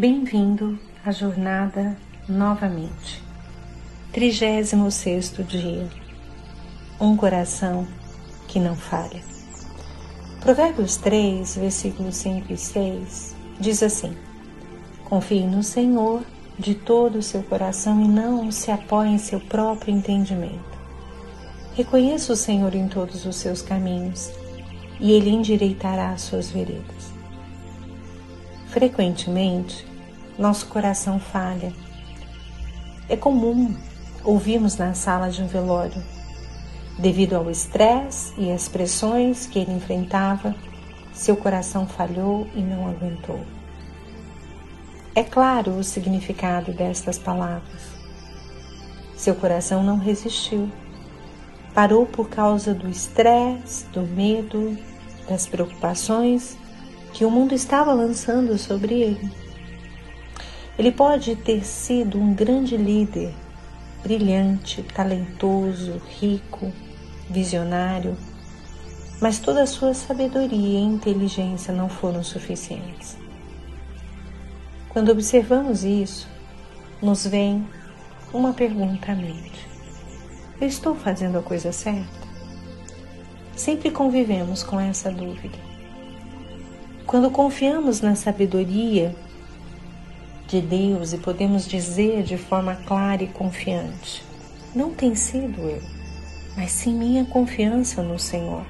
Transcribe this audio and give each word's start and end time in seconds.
Bem-vindo 0.00 0.78
à 1.04 1.12
jornada 1.12 1.94
novamente. 2.26 3.22
36 4.12 4.72
dia. 5.46 5.86
Um 6.98 7.14
coração 7.14 7.86
que 8.48 8.58
não 8.58 8.74
falha. 8.74 9.20
Provérbios 10.40 10.96
3, 10.96 11.54
versículos 11.54 12.16
5 12.16 12.50
e 12.50 12.56
6 12.56 13.36
diz 13.60 13.82
assim: 13.82 14.16
Confie 15.04 15.46
no 15.46 15.62
Senhor 15.62 16.22
de 16.58 16.74
todo 16.74 17.18
o 17.18 17.22
seu 17.22 17.42
coração 17.42 18.02
e 18.02 18.08
não 18.08 18.50
se 18.50 18.70
apoie 18.70 19.10
em 19.10 19.18
seu 19.18 19.38
próprio 19.38 19.94
entendimento. 19.94 20.78
Reconheça 21.74 22.32
o 22.32 22.36
Senhor 22.36 22.74
em 22.74 22.88
todos 22.88 23.26
os 23.26 23.36
seus 23.36 23.60
caminhos 23.60 24.30
e 24.98 25.12
ele 25.12 25.28
endireitará 25.28 26.12
as 26.12 26.22
suas 26.22 26.48
veredas. 26.48 27.12
Frequentemente, 28.68 29.89
nosso 30.40 30.66
coração 30.68 31.20
falha. 31.20 31.70
É 33.10 33.16
comum 33.16 33.76
ouvirmos 34.24 34.74
na 34.74 34.94
sala 34.94 35.30
de 35.30 35.42
um 35.42 35.46
velório, 35.46 36.02
devido 36.98 37.34
ao 37.34 37.50
estresse 37.50 38.32
e 38.38 38.50
às 38.50 38.66
pressões 38.66 39.46
que 39.46 39.58
ele 39.58 39.72
enfrentava, 39.72 40.54
seu 41.12 41.36
coração 41.36 41.86
falhou 41.86 42.46
e 42.54 42.62
não 42.62 42.88
aguentou. 42.88 43.40
É 45.14 45.22
claro 45.22 45.72
o 45.72 45.84
significado 45.84 46.72
destas 46.72 47.18
palavras. 47.18 47.82
Seu 49.16 49.34
coração 49.34 49.82
não 49.82 49.98
resistiu. 49.98 50.70
Parou 51.74 52.06
por 52.06 52.30
causa 52.30 52.72
do 52.72 52.88
estresse, 52.88 53.84
do 53.86 54.02
medo, 54.02 54.78
das 55.28 55.46
preocupações 55.46 56.56
que 57.12 57.26
o 57.26 57.30
mundo 57.30 57.54
estava 57.54 57.92
lançando 57.92 58.56
sobre 58.56 58.94
ele. 58.94 59.39
Ele 60.80 60.90
pode 60.90 61.36
ter 61.36 61.62
sido 61.62 62.18
um 62.18 62.32
grande 62.32 62.74
líder, 62.74 63.34
brilhante, 64.02 64.82
talentoso, 64.82 66.00
rico, 66.18 66.72
visionário, 67.28 68.16
mas 69.20 69.38
toda 69.38 69.62
a 69.62 69.66
sua 69.66 69.92
sabedoria 69.92 70.78
e 70.78 70.82
inteligência 70.82 71.70
não 71.70 71.86
foram 71.86 72.24
suficientes. 72.24 73.18
Quando 74.88 75.12
observamos 75.12 75.84
isso, 75.84 76.26
nos 77.02 77.26
vem 77.26 77.68
uma 78.32 78.54
pergunta 78.54 79.12
à 79.12 79.14
mente: 79.14 79.68
Eu 80.58 80.66
estou 80.66 80.94
fazendo 80.94 81.36
a 81.36 81.42
coisa 81.42 81.72
certa? 81.72 82.26
Sempre 83.54 83.90
convivemos 83.90 84.62
com 84.62 84.80
essa 84.80 85.10
dúvida. 85.10 85.58
Quando 87.06 87.30
confiamos 87.30 88.00
na 88.00 88.14
sabedoria 88.14 89.14
de 90.50 90.60
Deus 90.60 91.12
e 91.12 91.18
podemos 91.18 91.64
dizer 91.64 92.24
de 92.24 92.36
forma 92.36 92.74
clara 92.74 93.22
e 93.22 93.28
confiante: 93.28 94.24
Não 94.74 94.92
tem 94.92 95.14
sido 95.14 95.60
eu, 95.60 95.80
mas 96.56 96.72
sim 96.72 96.92
minha 96.92 97.24
confiança 97.24 98.02
no 98.02 98.18
Senhor. 98.18 98.64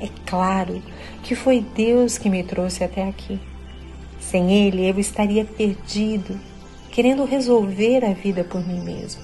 É 0.00 0.08
claro 0.24 0.82
que 1.22 1.34
foi 1.34 1.60
Deus 1.60 2.16
que 2.16 2.30
me 2.30 2.42
trouxe 2.42 2.82
até 2.82 3.06
aqui. 3.06 3.38
Sem 4.18 4.52
Ele, 4.52 4.88
eu 4.88 4.98
estaria 4.98 5.44
perdido, 5.44 6.40
querendo 6.90 7.24
resolver 7.24 8.04
a 8.04 8.12
vida 8.12 8.42
por 8.42 8.66
mim 8.66 8.80
mesmo. 8.80 9.22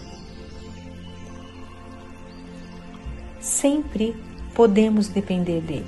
Sempre 3.40 4.14
podemos 4.54 5.08
depender 5.08 5.60
dele. 5.62 5.86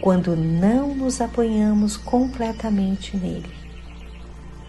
Quando 0.00 0.36
não 0.36 0.94
nos 0.94 1.20
apoiamos 1.20 1.96
completamente 1.96 3.16
nele, 3.16 3.57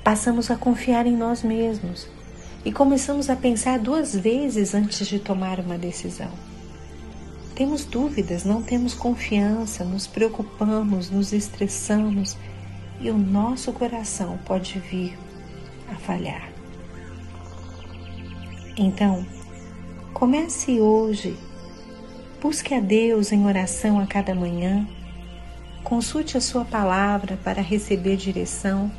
passamos 0.10 0.50
a 0.50 0.56
confiar 0.56 1.06
em 1.06 1.16
nós 1.16 1.44
mesmos 1.44 2.08
e 2.66 2.72
começamos 2.72 3.30
a 3.30 3.36
pensar 3.36 3.78
duas 3.78 4.16
vezes 4.16 4.74
antes 4.74 5.08
de 5.08 5.20
tomar 5.20 5.60
uma 5.60 5.78
decisão. 5.78 6.32
Temos 7.54 7.86
dúvidas, 7.86 8.44
não 8.44 8.64
temos 8.64 8.96
confiança, 8.96 9.84
nos 9.84 10.08
preocupamos, 10.08 11.12
nos 11.12 11.32
estressamos 11.32 12.36
e 13.00 13.12
o 13.12 13.18
nosso 13.20 13.72
coração 13.72 14.40
pode 14.48 14.80
vir 14.80 15.16
a 15.92 15.96
falhar. 15.96 16.50
Então, 18.76 19.24
comece 20.12 20.82
hoje, 20.82 21.38
busque 22.42 22.74
a 22.74 22.80
Deus 22.80 23.32
em 23.32 23.46
oração 23.46 24.00
a 24.00 24.08
cada 24.08 24.34
manhã, 24.34 24.88
consulte 25.84 26.36
a 26.36 26.42
Sua 26.42 26.66
palavra 26.66 27.38
para 27.44 27.62
receber 27.62 28.18
direção 28.18 28.92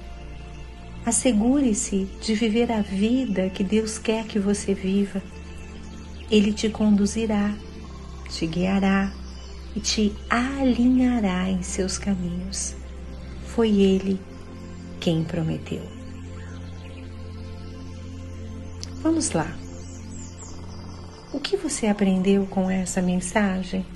Assegure-se 1.05 2.07
de 2.21 2.35
viver 2.35 2.71
a 2.71 2.83
vida 2.83 3.49
que 3.49 3.65
Deus 3.65 3.99
quer 3.99 4.27
que 4.27 4.39
você 4.39 4.75
viva. 4.75 5.23
Ele 6.31 6.53
te 6.53 6.69
conduzirá, 6.69 7.55
te 8.29 8.47
guiará 8.47 9.13
e 9.75 9.81
te 9.81 10.15
alinhará 10.29 11.49
em 11.49 11.63
seus 11.63 11.99
caminhos. 11.99 12.75
Foi 13.47 13.71
Ele 13.71 14.21
quem 15.01 15.25
prometeu. 15.25 15.83
Vamos 19.03 19.31
lá. 19.31 19.51
O 21.33 21.41
que 21.41 21.57
você 21.57 21.87
aprendeu 21.87 22.47
com 22.47 22.71
essa 22.71 23.01
mensagem? 23.01 23.87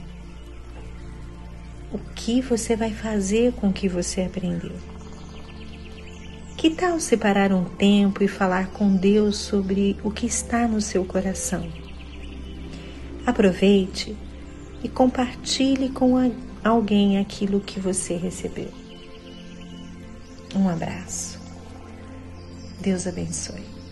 O 1.92 1.98
que 1.98 2.40
você 2.40 2.74
vai 2.74 2.90
fazer 2.90 3.52
com 3.52 3.68
o 3.68 3.72
que 3.72 3.88
você 3.88 4.22
aprendeu? 4.22 4.93
Que 6.64 6.70
tal 6.70 6.98
separar 6.98 7.52
um 7.52 7.62
tempo 7.62 8.24
e 8.24 8.26
falar 8.26 8.68
com 8.68 8.96
Deus 8.96 9.36
sobre 9.36 9.98
o 10.02 10.10
que 10.10 10.24
está 10.24 10.66
no 10.66 10.80
seu 10.80 11.04
coração? 11.04 11.70
Aproveite 13.26 14.16
e 14.82 14.88
compartilhe 14.88 15.90
com 15.90 16.14
alguém 16.64 17.18
aquilo 17.18 17.60
que 17.60 17.78
você 17.78 18.16
recebeu. 18.16 18.70
Um 20.56 20.66
abraço. 20.66 21.38
Deus 22.80 23.06
abençoe. 23.06 23.83